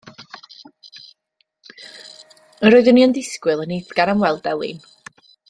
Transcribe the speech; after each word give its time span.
Roeddwn 2.69 3.01
i 3.01 3.05
yn 3.09 3.15
disgwyl 3.19 3.63
yn 3.67 3.77
eiddgar 3.77 4.15
am 4.15 4.25
weld 4.27 4.51
Elin. 4.55 4.83